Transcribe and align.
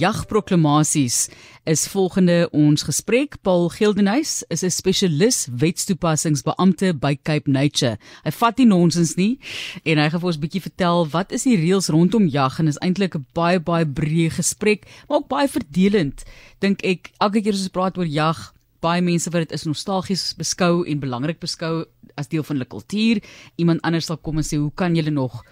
Jagproklamasies 0.00 1.28
is 1.70 1.86
volgende 1.86 2.48
ons 2.50 2.82
gesprek. 2.82 3.36
Paul 3.46 3.68
Gildenhuys 3.70 4.42
is 4.50 4.64
'n 4.64 4.70
spesialis 4.70 5.46
wetstoepassingsbeampte 5.46 6.98
by 6.98 7.14
Cape 7.22 7.50
Nature. 7.50 7.98
Hy 8.24 8.30
vat 8.30 8.58
nie 8.58 8.66
nonsens 8.66 9.14
nie 9.14 9.38
en 9.84 9.98
hy 9.98 10.08
gaan 10.10 10.20
vir 10.20 10.26
ons 10.26 10.36
'n 10.36 10.40
bietjie 10.40 10.62
vertel 10.62 11.06
wat 11.06 11.30
is 11.30 11.44
die 11.44 11.56
reëls 11.56 11.90
rondom 11.94 12.26
jag 12.26 12.58
en 12.58 12.66
is 12.66 12.78
eintlik 12.82 13.14
'n 13.14 13.26
baie 13.34 13.60
baie 13.60 13.86
breë 13.86 14.30
gesprek, 14.30 14.82
maar 15.08 15.18
ook 15.18 15.28
baie 15.28 15.48
verdelend. 15.48 16.24
Dink 16.58 16.82
ek 16.82 17.12
elke 17.20 17.40
keer 17.40 17.52
as 17.52 17.60
ons 17.60 17.68
praat 17.68 17.96
oor 17.96 18.06
jag, 18.06 18.52
baie 18.80 19.00
mense 19.00 19.30
wat 19.30 19.48
dit 19.48 19.52
is 19.52 19.64
nostalgies 19.64 20.34
beskou 20.34 20.84
en 20.84 20.98
belangrik 20.98 21.38
beskou 21.38 21.86
as 22.16 22.26
deel 22.26 22.42
van 22.42 22.56
hulle 22.56 22.68
kultuur. 22.68 23.22
Iemand 23.58 23.80
anders 23.82 24.06
sal 24.06 24.16
kom 24.16 24.38
en 24.38 24.42
sê, 24.42 24.58
"Hoe 24.58 24.72
kan 24.74 24.96
julle 24.96 25.12
nog 25.12 25.44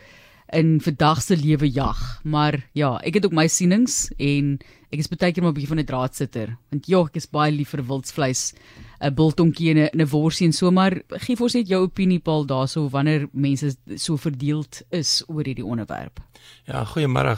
in 0.53 0.81
vandag 0.81 1.23
se 1.23 1.37
lewe 1.37 1.71
jag. 1.73 1.99
Maar 2.25 2.61
ja, 2.73 2.97
ek 3.05 3.15
het 3.15 3.27
ook 3.27 3.37
my 3.37 3.47
sienings 3.49 4.11
en 4.19 4.59
ek 4.93 5.01
is 5.01 5.09
baie 5.09 5.33
keer 5.33 5.43
maar 5.43 5.53
'n 5.53 5.57
bietjie 5.57 5.73
van 5.73 5.81
'n 5.81 5.89
draadsitter. 5.89 6.57
Want 6.71 6.87
ja, 6.87 7.01
ek 7.01 7.17
is 7.17 7.27
baie 7.27 7.53
lief 7.53 7.71
vir 7.71 7.85
wildsvleis, 7.87 8.55
'n 9.01 9.15
biltongkie 9.15 9.71
en 9.71 10.01
'n 10.01 10.09
worsie 10.09 10.47
en 10.47 10.53
so 10.53 10.71
maar 10.71 11.03
gee 11.09 11.37
vir 11.37 11.45
ons 11.45 11.55
net 11.55 11.69
jou 11.69 11.83
opinie 11.83 12.21
Paul 12.21 12.47
daarso 12.47 12.89
wanneer 12.89 13.29
mense 13.33 13.77
so 13.97 14.17
verdeeld 14.17 14.83
is 14.91 15.23
oor 15.29 15.45
hierdie 15.45 15.65
onderwerp. 15.65 16.21
Ja, 16.67 16.85
goeiemôre. 16.85 17.37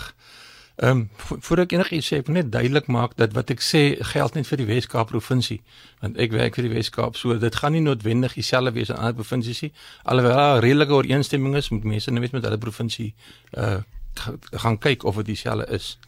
Ehm 0.77 0.91
um, 0.91 1.11
voor 1.41 1.59
ek 1.63 1.73
enigiets 1.73 2.09
sê, 2.11 2.19
ek 2.19 2.27
wil 2.27 2.35
net 2.35 2.49
duidelik 2.51 2.89
maak 2.91 3.13
dat 3.17 3.35
wat 3.37 3.51
ek 3.55 3.61
sê 3.63 3.83
geld 4.11 4.35
net 4.35 4.49
vir 4.49 4.59
die 4.59 4.67
Wes-Kaap 4.67 5.13
provinsie, 5.13 5.61
want 6.03 6.19
ek 6.19 6.33
werk 6.35 6.59
vir 6.59 6.67
die 6.67 6.73
Wes-Kaap, 6.73 7.15
so 7.17 7.37
dit 7.39 7.59
gaan 7.61 7.77
nie 7.77 7.83
noodwendig 7.85 8.35
dieselfde 8.35 8.73
wees 8.75 8.91
in 8.91 8.99
ander 8.99 9.15
provinsies 9.15 9.63
nie. 9.63 9.71
Alhoewel 10.03 10.35
daar 10.35 10.63
redelike 10.65 10.97
ooreenstemming 10.99 11.55
is 11.55 11.71
met 11.71 11.87
mense 11.87 12.11
net 12.11 12.33
met 12.33 12.43
hulle 12.43 12.59
provinsie 12.59 13.13
uh 13.59 13.83
gaan 14.63 14.79
kyk 14.79 15.03
of 15.05 15.17
dit 15.17 15.27
dieselfde 15.27 15.67
is. 15.75 15.99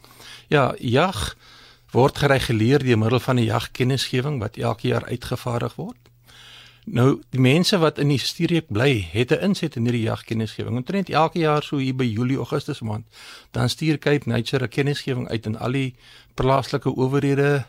Ja, 0.47 0.73
jag 0.79 1.35
word 1.91 2.17
gereguleer 2.17 2.83
deur 2.83 2.97
middel 2.97 3.19
van 3.19 3.35
'n 3.35 3.43
jagkennisgewing 3.43 4.39
wat 4.39 4.57
elke 4.57 4.87
jaar 4.87 5.05
uitgevaardig 5.05 5.75
word. 5.75 6.06
Nou 6.87 7.17
die 7.35 7.41
mense 7.43 7.75
wat 7.83 7.97
in 7.99 8.07
die 8.13 8.19
streek 8.21 8.69
bly, 8.71 9.09
het 9.11 9.31
'n 9.31 9.43
inset 9.43 9.75
in 9.75 9.83
hierdie 9.83 10.07
jagkennisgewing. 10.07 10.75
Omtrent 10.75 11.09
elke 11.09 11.39
jaar 11.39 11.63
so 11.63 11.77
hier 11.77 11.95
by 11.95 12.05
Julie 12.05 12.37
Augustus 12.37 12.79
maand, 12.79 13.05
dan 13.51 13.69
stuur 13.69 13.97
Cape 13.97 14.29
Nature 14.29 14.63
'n 14.63 14.69
kennisgewing 14.69 15.27
uit 15.27 15.45
aan 15.45 15.59
al 15.59 15.71
die 15.71 15.95
plaaslike 16.33 16.95
owerhede 16.95 17.65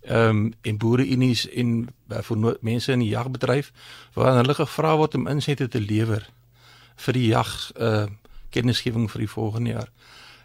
ehm 0.00 0.28
um, 0.28 0.54
en 0.62 0.76
boereunies 0.76 1.48
en 1.48 1.88
uh, 2.08 2.18
vir 2.22 2.56
mense 2.60 2.92
in 2.92 2.98
die 2.98 3.08
jagbedryf 3.08 3.72
waar 4.12 4.36
hulle 4.36 4.54
gevra 4.54 4.96
word 4.96 5.14
om 5.14 5.28
insette 5.28 5.68
te 5.68 5.80
lewer 5.80 6.28
vir 6.96 7.12
die 7.12 7.26
jag 7.26 7.70
uh, 7.80 8.06
kennisgewing 8.50 9.10
vir 9.10 9.18
die 9.18 9.30
volgende 9.30 9.70
jaar. 9.70 9.88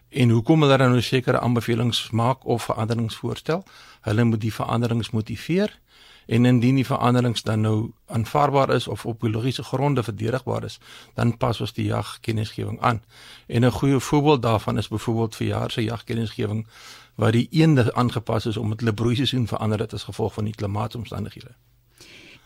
En 0.10 0.30
hoekom 0.30 0.62
hulle 0.62 0.78
dan 0.78 0.92
nou 0.92 1.02
sekere 1.02 1.40
aanbevelings 1.40 2.10
maak 2.12 2.46
of 2.46 2.64
veranderings 2.64 3.16
voorstel? 3.16 3.64
Hulle 4.02 4.24
moet 4.24 4.42
die 4.42 4.54
veranderings 4.54 5.10
motiveer 5.10 5.80
en 6.28 6.46
indien 6.46 6.76
die 6.76 6.86
veranderings 6.86 7.44
dan 7.44 7.62
nou 7.62 7.92
aanvaarbaar 8.06 8.70
is 8.76 8.88
of 8.88 9.06
op 9.06 9.20
biologiese 9.20 9.64
gronde 9.64 10.04
verdedigbaar 10.04 10.64
is, 10.64 10.80
dan 11.14 11.38
pas 11.38 11.62
ons 11.62 11.74
die 11.74 11.86
jagkennisgewing 11.86 12.82
aan. 12.82 13.02
En 13.48 13.66
'n 13.66 13.72
goeie 13.72 14.00
voorbeeld 14.00 14.42
daarvan 14.42 14.78
is 14.78 14.88
byvoorbeeld 14.88 15.36
vir 15.36 15.48
jaar 15.48 15.72
se 15.72 15.84
jagkennisgewing 15.84 16.68
waar 17.16 17.32
die 17.32 17.48
eende 17.52 17.94
aangepas 17.94 18.46
is 18.46 18.58
omdat 18.58 18.80
hulle 18.80 18.94
broeiseisoen 18.94 19.48
verander 19.48 19.80
het 19.80 19.94
as 19.94 20.04
gevolg 20.04 20.34
van 20.34 20.44
die 20.44 20.56
klimaatomstandighede. 20.56 21.56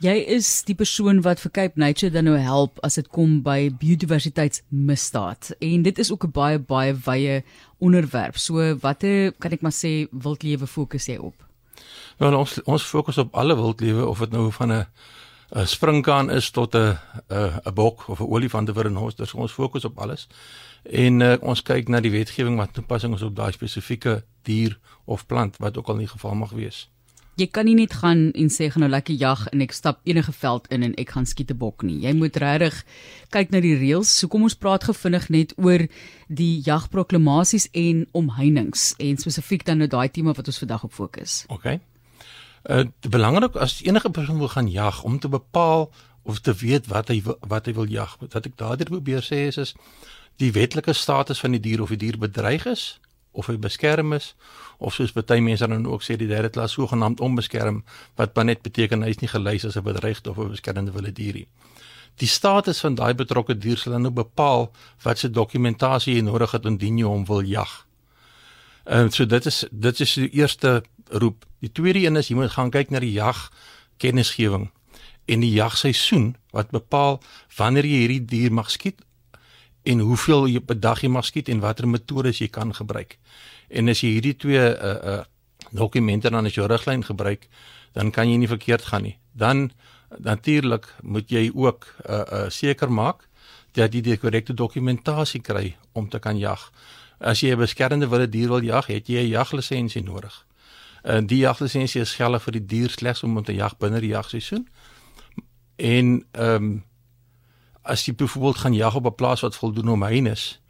Jy 0.01 0.15
is 0.33 0.63
die 0.65 0.73
persoon 0.73 1.19
wat 1.21 1.37
vir 1.43 1.51
Cape 1.53 1.79
Nature 1.79 2.09
dan 2.11 2.25
nou 2.25 2.37
help 2.41 2.79
as 2.81 2.95
dit 2.97 3.07
kom 3.13 3.35
by 3.45 3.69
biodiversiteitsmisdaad 3.69 5.51
en 5.59 5.83
dit 5.85 5.99
is 5.99 6.11
ook 6.11 6.25
'n 6.25 6.31
baie 6.31 6.59
baie 6.59 6.95
wye 7.05 7.43
onderwerp. 7.77 8.37
So 8.37 8.75
watter 8.81 9.31
kan 9.31 9.51
ek 9.51 9.61
maar 9.61 9.77
sê 9.77 10.07
wildlewe 10.11 10.67
fokus 10.67 11.05
jy 11.05 11.17
op? 11.17 11.50
Nou 12.17 12.35
ons 12.35 12.63
ons 12.63 12.83
fokus 12.83 13.17
op 13.17 13.35
alle 13.35 13.55
wildlewe 13.55 14.05
of 14.07 14.19
dit 14.19 14.31
nou 14.31 14.51
van 14.51 14.71
'n 14.71 14.85
'n 15.51 15.67
springkaan 15.67 16.29
is 16.31 16.49
tot 16.49 16.75
'n 16.75 16.97
'n 17.29 17.61
'n 17.65 17.73
bok 17.73 18.07
of 18.07 18.19
'n 18.19 18.29
olifant 18.29 18.69
of 18.69 18.77
'n. 18.77 19.25
So 19.25 19.37
ons 19.37 19.51
fokus 19.51 19.85
op 19.85 19.99
alles. 19.99 20.27
En 20.83 21.19
uh, 21.19 21.35
ons 21.41 21.61
kyk 21.61 21.87
na 21.87 21.99
die 21.99 22.11
wetgewing 22.11 22.57
wat 22.57 22.73
toepassing 22.73 23.13
is 23.13 23.21
op 23.21 23.35
daai 23.35 23.51
spesifieke 23.51 24.23
dier 24.41 24.79
of 25.05 25.25
plant 25.25 25.57
wat 25.57 25.77
ook 25.77 25.87
al 25.87 25.97
in 25.97 26.07
geval 26.07 26.35
mag 26.35 26.49
wees. 26.49 26.89
Jy 27.39 27.47
kan 27.47 27.65
nie 27.65 27.77
net 27.77 27.93
gaan 28.01 28.25
en 28.35 28.49
sê 28.51 28.67
gaan 28.71 28.83
nou 28.83 28.89
lekker 28.91 29.15
jag 29.15 29.45
en 29.53 29.63
ek 29.63 29.71
stap 29.71 30.01
enige 30.03 30.33
veld 30.35 30.65
in 30.75 30.83
en 30.83 30.95
ek 30.99 31.13
gaan 31.15 31.25
skiet 31.25 31.51
'n 31.51 31.57
bok 31.57 31.83
nie. 31.83 32.01
Jy 32.03 32.13
moet 32.13 32.35
regtig 32.35 32.83
kyk 33.29 33.51
na 33.51 33.59
die 33.59 33.75
reëls. 33.75 34.11
So 34.19 34.27
kom 34.27 34.43
ons 34.43 34.55
praat 34.55 34.83
gevinnig 34.83 35.29
net 35.29 35.53
oor 35.57 35.87
die 36.27 36.61
jagproklamasies 36.61 37.69
en 37.71 38.07
omheinings 38.11 38.95
en 38.99 39.17
spesifiek 39.17 39.65
dan 39.65 39.77
nou 39.77 39.87
daai 39.87 40.09
tema 40.09 40.33
wat 40.33 40.47
ons 40.47 40.59
vandag 40.59 40.83
op 40.83 40.93
fokus. 40.93 41.45
OK. 41.47 41.79
Uh 42.69 42.83
belangrik 43.01 43.55
as 43.55 43.81
enige 43.81 44.09
persoon 44.09 44.37
wil 44.37 44.49
gaan 44.49 44.67
jag 44.67 45.03
om 45.03 45.19
te 45.19 45.29
bepaal 45.29 45.91
of 46.23 46.39
te 46.39 46.53
weet 46.53 46.87
wat 46.87 47.07
hy 47.07 47.23
wat 47.47 47.65
hy 47.65 47.73
wil 47.73 47.89
jag. 47.89 48.17
Wat 48.19 48.45
ek 48.45 48.57
daardie 48.57 48.85
probeer 48.85 49.23
sê 49.23 49.47
is 49.47 49.57
is 49.57 49.75
die 50.37 50.51
wetlike 50.51 50.93
status 50.93 51.39
van 51.39 51.51
die 51.51 51.59
dier 51.59 51.81
of 51.81 51.89
die 51.89 51.97
dier 51.97 52.17
bedreig 52.17 52.65
is 52.65 52.99
of 53.31 53.47
hy 53.47 53.57
beskerm 53.57 54.13
is 54.13 54.33
of 54.77 54.93
soos 54.93 55.13
baie 55.13 55.41
mense 55.41 55.67
dan 55.67 55.85
ook 55.87 56.03
sê 56.03 56.17
die 56.19 56.27
derde 56.27 56.49
klas 56.49 56.75
sogenaamd 56.77 57.21
onbeskerm 57.21 57.83
wat 58.19 58.35
maar 58.35 58.45
net 58.45 58.61
beteken 58.61 59.03
hy 59.05 59.13
is 59.15 59.21
nie 59.21 59.31
gelys 59.31 59.65
as 59.65 59.77
'n 59.77 59.83
bedreigde 59.83 60.29
of 60.29 60.37
'n 60.37 60.49
beskermde 60.49 60.91
wilde 60.91 61.11
dierie. 61.11 61.47
Die 62.17 62.27
status 62.27 62.79
van 62.79 62.95
daai 62.95 63.13
betrokke 63.13 63.57
dier 63.57 63.77
sal 63.77 63.93
dan 63.93 64.01
nou 64.01 64.11
bepaal 64.11 64.71
wat 65.03 65.19
se 65.19 65.29
dokumentasie 65.29 66.15
jy 66.15 66.21
nodig 66.21 66.51
het 66.51 66.65
indien 66.65 66.97
jy 66.97 67.05
hom 67.05 67.25
wil 67.25 67.41
jag. 67.41 67.87
Ehm 68.85 69.05
uh, 69.05 69.11
so 69.11 69.25
dit 69.25 69.45
is 69.45 69.65
dit 69.71 69.99
is 69.99 70.13
die 70.13 70.29
eerste 70.29 70.83
roep. 71.09 71.45
Die 71.59 71.71
tweede 71.71 71.99
een 71.99 72.15
is 72.15 72.27
jy 72.27 72.35
moet 72.35 72.51
gaan 72.51 72.69
kyk 72.71 72.89
na 72.89 72.99
die 72.99 73.13
jag 73.13 73.51
kennisgewing 73.97 74.71
en 75.25 75.39
die 75.39 75.51
jagseisoen 75.51 76.35
wat 76.51 76.71
bepaal 76.71 77.21
wanneer 77.57 77.85
jy 77.85 77.97
hierdie 78.03 78.25
dier 78.25 78.51
mag 78.51 78.71
skiet 78.71 79.01
en 79.83 79.99
hoeveel 79.99 80.47
jy 80.47 80.59
per 80.59 80.79
dag 80.79 81.01
jy 81.01 81.09
mag 81.09 81.25
skiet 81.25 81.49
en 81.49 81.59
watter 81.59 81.87
metodes 81.87 82.41
jy 82.41 82.47
kan 82.47 82.73
gebruik. 82.73 83.17
En 83.69 83.89
as 83.89 84.01
jy 84.03 84.15
hierdie 84.17 84.37
twee 84.37 84.61
uh 84.61 84.95
uh 85.15 85.21
dokumente 85.71 86.29
dan 86.29 86.45
as 86.45 86.55
jou 86.55 86.67
riglyn 86.67 87.03
gebruik, 87.03 87.47
dan 87.93 88.11
kan 88.11 88.29
jy 88.29 88.37
nie 88.37 88.47
verkeerd 88.47 88.83
gaan 88.91 89.03
nie. 89.03 89.17
Dan 89.31 89.71
natuurlik 90.19 90.87
moet 91.01 91.29
jy 91.29 91.51
ook 91.53 91.87
uh 92.09 92.21
uh 92.21 92.49
seker 92.49 92.91
maak 92.91 93.27
dat 93.73 93.93
jy 93.93 94.01
die 94.01 94.17
korrekte 94.17 94.53
dokumentasie 94.53 95.41
kry 95.41 95.75
om 95.93 96.09
te 96.09 96.19
kan 96.19 96.37
jag. 96.37 96.71
As 97.19 97.39
jy 97.39 97.53
'n 97.53 97.57
beskermde 97.57 98.07
wilde 98.07 98.29
dier 98.29 98.49
wil 98.49 98.63
jag, 98.63 98.87
het 98.87 99.07
jy 99.07 99.23
'n 99.23 99.27
jaglisensie 99.27 100.03
nodig. 100.03 100.45
En 101.03 101.25
die 101.25 101.37
jaglisensie 101.37 102.01
is 102.01 102.15
geldig 102.15 102.43
vir 102.43 102.51
die 102.51 102.65
dier 102.65 102.89
slegs 102.89 103.23
om 103.23 103.37
om 103.37 103.43
te 103.43 103.53
jag 103.53 103.77
binne 103.77 103.99
die 103.99 104.13
jagseisoen. 104.13 104.67
En 105.75 106.25
ehm 106.31 106.55
um, 106.55 106.83
as 107.81 108.05
jy 108.05 108.13
byvoorbeeld 108.15 108.57
gaan 108.57 108.73
jag 108.73 108.95
op 108.95 109.05
'n 109.05 109.15
plaas 109.15 109.41
wat 109.41 109.55
voldoen 109.55 109.89
omheind 109.89 110.27
is, 110.27 110.61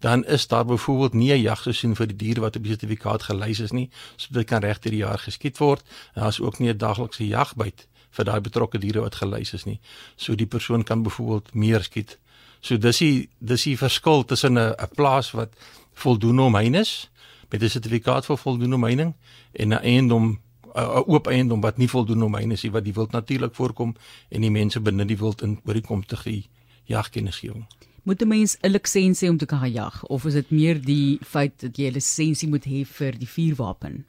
dan 0.00 0.24
is 0.24 0.46
daar 0.46 0.64
byvoorbeeld 0.64 1.12
nie 1.12 1.32
'n 1.32 1.40
jagseisoen 1.40 1.96
vir 1.96 2.06
die 2.06 2.16
diere 2.16 2.40
wat 2.40 2.56
op 2.56 2.62
die 2.62 2.70
sertifikaat 2.70 3.22
gelys 3.22 3.60
is 3.60 3.70
nie, 3.70 3.90
so 4.16 4.28
dit 4.30 4.46
kan 4.46 4.60
regter 4.60 4.90
die 4.90 5.00
jaar 5.00 5.18
geskiet 5.18 5.58
word. 5.58 5.82
Daar 6.14 6.28
is 6.28 6.40
ook 6.40 6.58
nie 6.58 6.68
'n 6.68 6.76
daglikse 6.76 7.26
jagbyt 7.26 7.86
vir 8.10 8.24
daai 8.24 8.40
betrokke 8.40 8.78
diere 8.78 9.00
wat 9.00 9.14
gelys 9.14 9.52
is 9.52 9.64
nie. 9.64 9.80
So 10.16 10.34
die 10.34 10.46
persoon 10.46 10.82
kan 10.82 11.02
byvoorbeeld 11.02 11.54
meer 11.54 11.82
skiet. 11.82 12.18
So 12.60 12.78
dis 12.78 12.98
die 12.98 13.28
dis 13.38 13.62
die 13.62 13.76
verskil 13.78 14.24
tussen 14.24 14.58
'n 14.58 14.74
'n 14.78 14.88
plaas 14.94 15.30
wat 15.30 15.52
voldoen 15.92 16.40
omheind 16.40 16.74
is 16.74 17.10
met 17.50 17.62
'n 17.62 17.68
sertifikaat 17.68 18.26
vir 18.26 18.38
voldoende 18.38 18.76
omheining 18.76 19.14
en 19.52 19.68
'n 19.68 19.82
eiendom 19.82 20.40
'n 20.74 21.04
oop 21.06 21.26
eiendom 21.26 21.60
wat 21.60 21.76
nie 21.76 21.88
voldoende 21.88 22.24
omheind 22.24 22.52
is 22.52 22.62
nie 22.62 22.72
wat 22.72 22.84
die 22.84 22.94
wild 22.94 23.10
natuurlik 23.10 23.54
voorkom 23.54 23.96
en 24.28 24.40
die 24.40 24.50
mense 24.50 24.80
binne 24.80 25.04
die 25.04 25.18
wild 25.18 25.42
in 25.42 25.60
oorkom 25.64 26.06
te 26.06 26.16
gee 26.16 26.48
jagkennisgewing. 26.90 27.66
Moet 28.02 28.22
'n 28.22 28.28
mens 28.28 28.56
'n 28.60 28.70
lisensie 28.70 29.30
om 29.30 29.36
te 29.36 29.46
kan 29.46 29.72
jag 29.72 30.04
of 30.08 30.24
is 30.24 30.32
dit 30.32 30.50
meer 30.50 30.80
die 30.80 31.18
feit 31.22 31.60
dat 31.60 31.76
jy 31.76 31.86
'n 31.88 31.92
lisensie 31.92 32.48
moet 32.48 32.64
hê 32.64 32.84
vir 32.84 33.12
die 33.18 33.28
vuurwapen? 33.28 34.04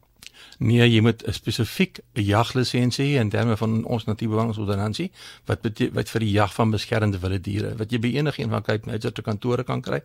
Nee, 0.62 0.86
jy 0.86 1.02
moet 1.02 1.24
'n 1.26 1.34
spesifiek 1.34 2.00
jaglisensie 2.14 3.06
hê 3.06 3.20
in 3.20 3.30
terme 3.30 3.58
van 3.58 3.84
ons 3.86 4.04
natuurbewaringsordonnansie 4.06 5.12
wat 5.46 5.60
wat 5.94 6.10
vir 6.10 6.20
die 6.20 6.32
jag 6.32 6.54
van 6.54 6.72
beskermde 6.72 7.20
wilde 7.20 7.42
diere 7.42 7.76
wat 7.78 7.92
jy 7.92 8.00
by 8.00 8.12
enige 8.14 8.44
een 8.44 8.50
van 8.50 8.62
Cape 8.62 8.86
Nature 8.86 9.22
kantore 9.22 9.64
kan 9.64 9.82
kry 9.82 10.02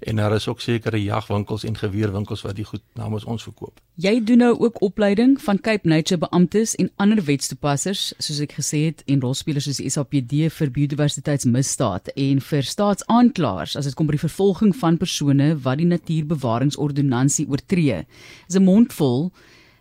en 0.00 0.16
daar 0.16 0.34
is 0.34 0.48
ook 0.48 0.60
sekere 0.60 1.02
jagwinkels 1.02 1.64
en 1.64 1.76
geweerwinkels 1.76 2.42
wat 2.42 2.56
die 2.56 2.64
goed 2.64 2.82
namens 2.94 3.24
ons 3.24 3.42
verkoop. 3.42 3.80
Jy 3.94 4.24
doen 4.24 4.38
nou 4.38 4.58
ook 4.58 4.82
opleiding 4.82 5.40
van 5.42 5.60
Cape 5.60 5.88
Nature 5.88 6.18
beamptes 6.18 6.74
en 6.74 6.90
ander 6.96 7.24
wetstoepassers 7.24 8.12
soos 8.18 8.40
ek 8.40 8.52
gesê 8.58 8.84
het 8.88 9.02
en 9.06 9.20
rolspelers 9.20 9.64
soos 9.64 9.76
die 9.76 9.90
SAPD 9.90 10.50
vir 10.56 10.70
biodiversiteitsmisdaad 10.70 12.08
en 12.16 12.40
vir 12.40 12.62
staatsaanklaers 12.62 13.76
as 13.76 13.84
dit 13.84 13.94
kom 13.94 14.06
by 14.06 14.18
die 14.18 14.26
vervolging 14.26 14.74
van 14.76 14.96
persone 14.96 15.54
wat 15.62 15.78
die 15.78 15.86
natuurbewaringsordonnansie 15.86 17.46
oortree. 17.48 18.04
Dis 18.48 18.58
'n 18.58 18.64
mondvol 18.64 19.30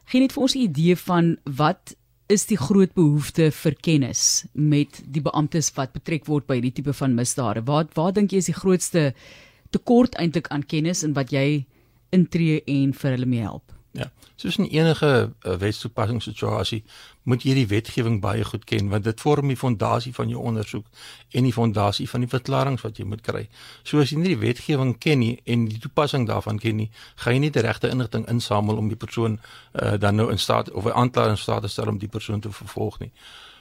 Geen 0.09 0.23
net 0.25 0.33
vir 0.33 0.41
ons 0.41 0.55
'n 0.55 0.65
idee 0.65 0.95
van 0.97 1.37
wat 1.45 1.93
is 2.27 2.45
die 2.45 2.57
groot 2.57 2.93
behoefte 2.93 3.51
vir 3.51 3.75
kennis 3.75 4.45
met 4.53 5.01
die 5.05 5.21
beamptes 5.21 5.69
wat 5.75 5.93
betrek 5.93 6.25
word 6.25 6.47
by 6.47 6.55
hierdie 6.57 6.73
tipe 6.81 6.93
van 6.93 7.13
misdade. 7.13 7.61
Waar 7.65 7.85
waar 7.93 8.13
dink 8.13 8.31
jy 8.31 8.37
is 8.37 8.49
die 8.49 8.57
grootste 8.57 9.13
tekort 9.69 10.15
eintlik 10.15 10.47
aan 10.49 10.65
kennis 10.65 11.03
en 11.03 11.13
wat 11.13 11.29
jy 11.31 11.65
intree 12.09 12.63
en 12.65 12.93
vir 12.93 13.11
hulle 13.11 13.25
mee 13.25 13.41
help? 13.41 13.78
Ja. 13.99 14.11
Soos 14.39 14.55
in 14.57 14.69
enige 14.71 15.07
uh, 15.43 15.53
wetstoepassingssituasie 15.59 16.83
moet 17.27 17.43
jy 17.43 17.57
die 17.57 17.67
wetgewing 17.67 18.21
baie 18.23 18.45
goed 18.47 18.63
ken 18.69 18.87
want 18.93 19.03
dit 19.03 19.19
vorm 19.19 19.51
die 19.51 19.57
fondasie 19.59 20.13
van 20.15 20.31
jou 20.31 20.39
ondersoek 20.51 20.85
en 21.35 21.43
die 21.43 21.51
fondasie 21.53 22.07
van 22.09 22.23
die 22.23 22.29
verklaringe 22.31 22.79
wat 22.79 23.01
jy 23.01 23.07
moet 23.09 23.25
kry. 23.25 23.43
So 23.83 23.99
as 23.99 24.13
jy 24.13 24.21
nie 24.21 24.31
die 24.31 24.39
wetgewing 24.45 24.95
ken 25.03 25.19
nie 25.19 25.33
en 25.43 25.67
die 25.67 25.81
toepassing 25.83 26.29
daarvan 26.29 26.61
ken 26.63 26.79
nie, 26.79 26.87
gaan 27.19 27.35
jy 27.35 27.43
nie 27.43 27.51
die 27.57 27.65
regte 27.65 27.91
inligting 27.91 28.23
insamel 28.31 28.79
om 28.79 28.87
die 28.87 28.99
persoon 29.03 29.35
uh, 29.35 29.97
dan 29.99 30.15
nou 30.21 30.29
in 30.31 30.39
staat 30.39 30.71
of 30.71 30.87
'n 30.87 30.95
aanklaer 30.95 31.35
in 31.35 31.43
staat 31.43 31.67
te 31.67 31.73
stel 31.75 31.91
om 31.91 31.99
die 31.99 32.13
persoon 32.15 32.39
te 32.39 32.51
vervolg 32.51 32.99
nie. 32.99 33.11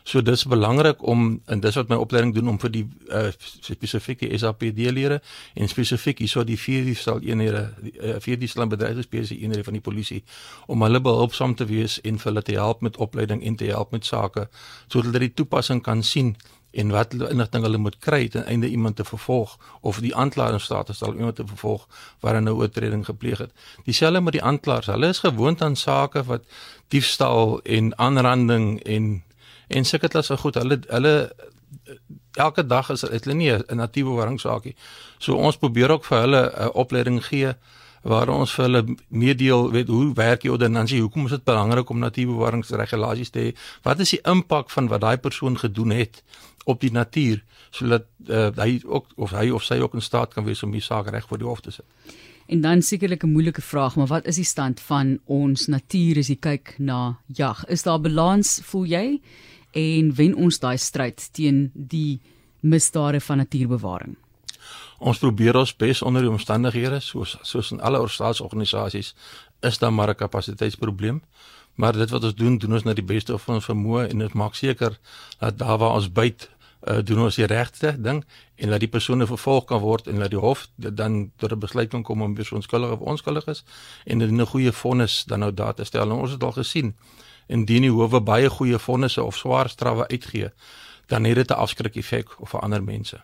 So 0.08 0.22
dis 0.22 0.44
belangrik 0.48 1.02
om 1.04 1.40
en 1.44 1.60
dis 1.60 1.76
wat 1.76 1.90
my 1.92 1.96
opleiding 2.00 2.30
doen 2.34 2.48
om 2.48 2.58
vir 2.62 2.70
die 2.72 2.84
uh, 3.12 3.26
spesifieke 3.60 4.30
SAPD 4.38 4.86
lede 4.96 5.18
en 5.54 5.68
spesifiek 5.68 6.22
hierso 6.24 6.44
die 6.48 6.56
vierde 6.56 6.94
stel 6.96 7.20
eenhede 7.20 7.66
uh, 8.00 8.14
vierde 8.24 8.48
stel 8.48 8.70
bedryfsspesifieke 8.72 9.44
eenhede 9.44 9.66
van 9.66 9.76
die 9.76 9.84
polisie 9.84 10.22
om 10.66 10.86
hulle 10.86 11.02
behulpsaam 11.04 11.58
te 11.60 11.68
wees 11.68 11.98
en 12.08 12.16
vir 12.22 12.30
hulle 12.30 12.44
te 12.46 12.56
help 12.56 12.80
met 12.88 12.96
opleiding 12.96 13.44
en 13.44 13.60
te 13.60 13.68
help 13.68 13.92
met 13.92 14.08
sake 14.08 14.46
sodat 14.86 15.10
hulle 15.10 15.26
die 15.26 15.34
toepassing 15.42 15.84
kan 15.84 16.00
sien 16.02 16.32
en 16.70 16.96
wat 16.96 17.12
inligting 17.14 17.68
hulle 17.68 17.84
moet 17.84 18.00
kry 18.00 18.24
ten 18.32 18.48
einde 18.48 18.72
iemand 18.72 18.96
te 18.96 19.04
vervolg 19.04 19.58
of 19.80 20.00
die 20.00 20.16
aanklaer 20.16 20.56
in 20.56 20.64
staat 20.70 20.96
stel 20.96 21.20
iemand 21.20 21.36
te 21.36 21.46
vervolg 21.46 21.84
waar 22.24 22.40
'n 22.40 22.44
nou 22.44 22.56
oortreding 22.56 23.04
gepleeg 23.04 23.38
het. 23.38 23.52
Dieselfde 23.84 24.20
met 24.20 24.32
die 24.32 24.42
aanklaers. 24.42 24.86
Hulle 24.86 25.08
is 25.08 25.18
gewoond 25.18 25.62
aan 25.62 25.76
sake 25.76 26.24
wat 26.24 26.44
diefstal 26.88 27.60
en 27.62 27.98
aanranding 27.98 28.80
en 28.82 29.22
En 29.68 29.84
sulke 29.84 30.08
klas 30.08 30.30
is 30.30 30.40
goed. 30.40 30.54
Hulle 30.54 30.80
hulle 30.88 31.32
elke 32.38 32.66
dag 32.66 32.90
is 32.90 33.00
dit 33.00 33.26
nie 33.34 33.52
'n 33.52 33.76
natiewe 33.76 34.14
warringssaakie. 34.14 34.76
So 35.18 35.34
ons 35.34 35.56
probeer 35.56 35.90
ook 35.90 36.04
vir 36.04 36.20
hulle 36.20 36.52
'n 36.56 36.70
opleiding 36.72 37.24
gee 37.24 37.54
waar 38.02 38.28
ons 38.28 38.52
vir 38.54 38.64
hulle 38.64 38.96
meedeel 39.08 39.70
weet 39.70 39.88
hoe 39.88 40.14
werk 40.14 40.40
die 40.40 40.52
ordonnansie, 40.52 41.00
hoekom 41.00 41.24
is 41.24 41.30
dit 41.30 41.44
belangrik 41.44 41.90
om 41.90 41.98
natiewe 41.98 42.34
warringsregulasies 42.38 43.30
te 43.30 43.38
hê? 43.38 43.56
Wat 43.82 44.00
is 44.00 44.10
die 44.10 44.20
impak 44.22 44.70
van 44.70 44.88
wat 44.88 45.00
daai 45.00 45.16
persoon 45.16 45.58
gedoen 45.58 45.90
het 45.90 46.22
op 46.64 46.80
die 46.80 46.92
natuur 46.92 47.42
sodat 47.70 48.06
uh, 48.28 48.48
hy 48.56 48.80
ook 48.84 49.12
of 49.16 49.30
hy 49.36 49.50
of 49.50 49.64
sy 49.64 49.78
ook 49.82 49.94
in 49.94 50.04
staat 50.04 50.32
kan 50.34 50.44
wees 50.44 50.62
om 50.62 50.72
die 50.72 50.84
saak 50.84 51.10
reg 51.12 51.26
voor 51.28 51.38
die 51.38 51.48
hof 51.48 51.60
te 51.60 51.70
sit. 51.70 51.84
En 52.48 52.60
dan 52.64 52.82
sekerlik 52.82 53.22
'n 53.24 53.32
moeilike 53.32 53.60
vraag, 53.60 53.96
maar 53.96 54.06
wat 54.06 54.26
is 54.26 54.36
die 54.36 54.44
stand 54.44 54.80
van 54.80 55.18
ons 55.24 55.66
natuur 55.66 56.18
as 56.18 56.28
jy 56.28 56.36
kyk 56.36 56.74
na 56.78 57.18
jag? 57.26 57.64
Is 57.68 57.82
daar 57.82 58.00
balans 58.00 58.60
voel 58.64 58.84
jy? 58.84 59.20
En 59.70 60.14
wen 60.14 60.34
ons 60.34 60.58
daai 60.58 60.76
stryd 60.78 61.28
teen 61.32 61.70
die 61.74 62.20
misdade 62.60 63.20
van 63.20 63.36
natuurbewaring. 63.36 64.16
Ons 64.98 65.18
probeer 65.18 65.56
ons 65.56 65.76
bes 65.76 66.02
onder 66.02 66.22
die 66.22 66.30
omstandighede 66.30 67.00
soos 67.00 67.36
soos 67.42 67.70
in 67.70 67.80
alle 67.80 68.00
staatsorganisasies 68.08 69.14
is 69.60 69.78
daar 69.78 69.92
maar 69.92 70.10
'n 70.10 70.14
kapasiteitsprobleem. 70.14 71.22
Maar 71.74 71.92
dit 71.92 72.10
wat 72.10 72.24
ons 72.24 72.34
doen, 72.34 72.58
doen 72.58 72.72
ons 72.72 72.82
na 72.82 72.92
die 72.92 73.04
beste 73.04 73.38
van 73.38 73.54
ons 73.54 73.64
vermoë 73.64 74.08
en 74.08 74.18
dit 74.18 74.32
maak 74.32 74.54
seker 74.54 74.98
dat 75.38 75.58
daar 75.58 75.78
waar 75.78 75.94
ons 75.94 76.12
byt, 76.12 76.48
uh, 76.88 76.98
doen 77.04 77.20
ons 77.22 77.36
die 77.36 77.46
regte 77.46 78.00
ding 78.02 78.24
en 78.54 78.70
dat 78.70 78.80
die 78.80 78.88
persone 78.88 79.26
vervolg 79.26 79.64
kan 79.64 79.80
word 79.80 80.06
en 80.06 80.18
dat 80.18 80.30
die 80.30 80.38
hof 80.38 80.68
dan 80.76 81.30
tot 81.36 81.52
'n 81.52 81.58
besluit 81.58 81.88
kan 81.88 82.02
kom 82.02 82.22
om 82.22 82.34
wie 82.34 82.46
onskuldig 82.52 82.90
of 82.90 82.98
onskuldig 82.98 83.46
is 83.46 83.64
en 84.04 84.18
'n 84.18 84.46
goeie 84.46 84.72
vonnis 84.72 85.24
dan 85.24 85.38
nou 85.38 85.54
daar 85.54 85.74
te 85.74 85.84
stel. 85.84 86.10
En 86.10 86.16
ons 86.16 86.30
het 86.30 86.42
al 86.42 86.52
gesien 86.52 86.96
indien 87.48 87.82
die 87.82 87.90
howe 87.92 88.20
baie 88.20 88.50
goeie 88.50 88.78
vonnisse 88.78 89.22
of 89.24 89.36
swaar 89.36 89.68
strawwe 89.68 90.08
uitgee, 90.08 90.50
dan 91.08 91.24
het 91.24 91.34
dit 91.34 91.50
'n 91.50 91.60
afskrik 91.64 91.96
effek 91.96 92.40
op 92.40 92.48
vir 92.48 92.60
ander 92.60 92.82
mense. 92.82 93.20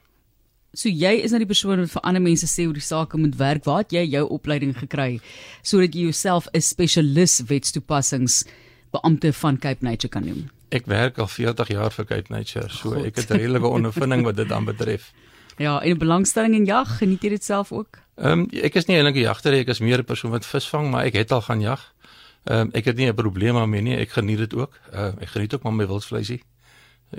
So 0.74 0.88
jy 0.88 1.22
is 1.22 1.30
nou 1.30 1.38
die 1.38 1.46
persoon 1.46 1.78
wat 1.78 1.90
vir 1.90 2.02
ander 2.02 2.22
mense 2.22 2.46
sê 2.46 2.64
hoe 2.64 2.74
die 2.74 2.82
saak 2.82 3.14
moet 3.14 3.36
werk. 3.36 3.64
Waar 3.64 3.84
het 3.84 3.92
jy 3.92 4.02
jou 4.16 4.28
opleiding 4.28 4.74
gekry 4.78 5.20
sodat 5.62 5.94
jy 5.94 6.00
jouself 6.10 6.48
'n 6.52 6.60
spesialis 6.60 7.42
wetstoepassings 7.46 8.44
beampte 8.90 9.32
van 9.32 9.58
Cape 9.58 9.84
Nature 9.84 10.08
kan 10.08 10.24
noem? 10.24 10.50
Ek 10.70 10.86
werk 10.86 11.18
al 11.18 11.28
40 11.28 11.68
jaar 11.68 11.90
vir 11.90 12.04
Cape 12.04 12.32
Nature, 12.32 12.68
so 12.68 12.90
God. 12.90 13.04
ek 13.06 13.16
het 13.16 13.30
redelike 13.30 13.66
ondervinding 13.66 14.24
wat 14.24 14.36
dit 14.36 14.48
dan 14.48 14.64
betref. 14.64 15.12
Ja, 15.56 15.80
en 15.82 15.98
belangstelling 15.98 16.54
in 16.54 16.64
jag, 16.64 16.96
geniet 16.98 17.22
jy 17.22 17.28
dit 17.28 17.44
self 17.44 17.72
ook? 17.72 18.00
Ehm 18.18 18.40
um, 18.40 18.48
ek 18.50 18.74
is 18.74 18.86
nie 18.86 18.96
eintlik 18.96 19.14
'n 19.14 19.28
jagter 19.28 19.52
nie, 19.52 19.60
ek 19.60 19.68
is 19.68 19.78
meer 19.78 19.98
'n 19.98 20.04
persoon 20.04 20.30
wat 20.30 20.46
visvang, 20.46 20.90
maar 20.90 21.04
ek 21.04 21.14
het 21.14 21.32
al 21.32 21.42
gaan 21.42 21.60
jag. 21.60 21.93
Ehm 22.44 22.60
um, 22.60 22.70
ek 22.72 22.84
het 22.84 22.96
nie 22.96 23.08
'n 23.08 23.14
probleem 23.14 23.54
daarmee 23.54 23.82
nie. 23.82 23.96
Ek 23.96 24.10
geniet 24.10 24.38
dit 24.38 24.54
ook. 24.54 24.80
Uh, 24.92 25.12
ek 25.20 25.28
geniet 25.28 25.54
ook 25.54 25.62
maar 25.62 25.72
my 25.72 25.86
wildsvleisie. 25.86 26.42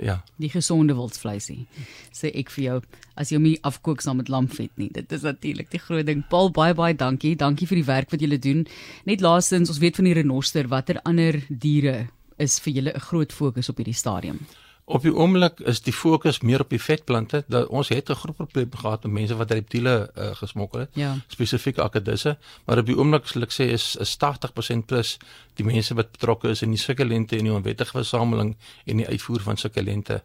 Ja. 0.00 0.22
Die 0.36 0.50
gesonde 0.50 0.94
wildsvleisie. 0.94 1.66
Sê 2.14 2.30
ek 2.34 2.50
vir 2.50 2.64
jou, 2.64 2.80
as 3.16 3.30
jy 3.30 3.38
hom 3.38 3.46
nie 3.48 3.58
afkook 3.62 4.00
saam 4.00 4.20
met 4.20 4.28
lamvet 4.28 4.70
nie. 4.76 4.90
Dit 4.92 5.12
is 5.12 5.22
natuurlik 5.22 5.70
die 5.70 5.80
groot 5.80 6.06
ding. 6.06 6.24
Paul, 6.28 6.50
baie 6.50 6.74
baie 6.74 6.94
dankie. 6.94 7.36
Dankie 7.36 7.66
vir 7.66 7.80
die 7.80 7.88
werk 7.88 8.10
wat 8.10 8.20
julle 8.20 8.38
doen. 8.38 8.66
Net 9.04 9.20
laastens, 9.20 9.68
ons 9.72 9.78
weet 9.78 9.96
van 9.96 10.04
die 10.04 10.14
renoster, 10.14 10.68
watter 10.68 11.00
ander 11.04 11.40
diere 11.48 12.08
is 12.38 12.58
vir 12.60 12.72
julle 12.72 12.92
'n 12.94 13.00
groot 13.00 13.32
fokus 13.32 13.68
op 13.68 13.76
hierdie 13.76 13.94
stadium? 13.94 14.38
Op 14.86 15.02
die 15.02 15.10
oomblik 15.10 15.60
is 15.66 15.80
die 15.82 15.92
fokus 15.92 16.40
meer 16.46 16.62
op 16.62 16.70
die 16.70 16.78
vetplante. 16.78 17.40
Dat 17.50 17.66
ons 17.74 17.88
het 17.88 18.10
'n 18.10 18.14
groot 18.14 18.36
probleem 18.36 18.70
gehad 18.70 19.02
met 19.02 19.12
mense 19.12 19.36
wat 19.36 19.50
reptiele 19.50 20.10
uh, 20.14 20.30
gesmokkel 20.34 20.80
het, 20.80 20.90
ja. 20.92 21.16
spesifiek 21.26 21.78
akedisse, 21.78 22.38
maar 22.64 22.78
op 22.78 22.86
die 22.86 22.96
oomblik 22.96 23.26
sal 23.26 23.42
ek 23.42 23.52
sê 23.52 23.66
is, 23.72 23.96
is 23.96 24.16
80% 24.16 24.86
plus 24.86 25.18
die 25.54 25.64
mense 25.66 25.94
wat 25.94 26.10
betrokke 26.10 26.48
is 26.48 26.62
in 26.62 26.70
die 26.70 26.78
sukkelente 26.78 27.36
en 27.36 27.44
die 27.44 27.52
onwettige 27.52 27.98
versameling 27.98 28.56
en 28.84 28.96
die 28.96 29.06
uitvoer 29.06 29.40
van 29.40 29.56
sukkelente 29.56 30.22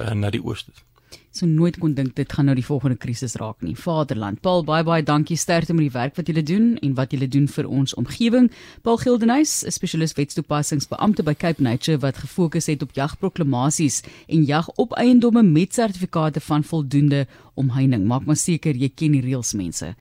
uh, 0.00 0.10
na 0.10 0.30
die 0.30 0.44
ooste 0.44 0.72
so 1.32 1.46
nooit 1.48 1.78
kon 1.80 1.94
dink 1.96 2.14
dit 2.16 2.32
gaan 2.32 2.46
nou 2.48 2.54
die 2.54 2.64
volgende 2.64 2.98
krisis 3.00 3.34
raak 3.40 3.62
nie. 3.64 3.74
Vaderland. 3.76 4.40
Paul, 4.44 4.64
baie 4.68 4.84
baie 4.84 5.02
dankie 5.02 5.36
sterkte 5.36 5.74
met 5.74 5.86
die 5.86 5.94
werk 5.94 6.16
wat 6.16 6.28
julle 6.28 6.44
doen 6.44 6.76
en 6.84 6.94
wat 6.98 7.12
julle 7.12 7.28
doen 7.28 7.48
vir 7.48 7.68
ons 7.68 7.94
omgewing. 7.98 8.50
Paul 8.82 9.00
Gildenhuys, 9.00 9.64
'n 9.64 9.72
spesialis 9.72 10.14
wetstoepassingsbeampte 10.14 11.22
by 11.22 11.34
Cape 11.34 11.62
Nature 11.62 11.98
wat 11.98 12.16
gefokus 12.16 12.66
het 12.66 12.82
op 12.82 12.92
jagproklamasies 12.92 14.02
en 14.28 14.44
jag 14.44 14.68
op 14.76 14.92
eiendomme 14.92 15.42
met 15.42 15.74
sertifikate 15.74 16.40
van 16.40 16.64
voldoende 16.64 17.26
omheining. 17.54 18.06
Maak 18.06 18.24
maar 18.24 18.36
seker 18.36 18.76
jy 18.76 18.88
ken 18.94 19.12
die 19.12 19.20
reëls 19.20 19.52
mense. 19.52 19.94